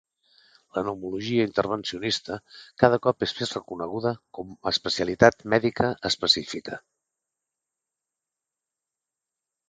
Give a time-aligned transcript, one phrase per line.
[0.75, 2.37] La pneumologia intervencionista
[2.83, 6.79] cada cop és més reconeguda como a especialitat mèdica específica.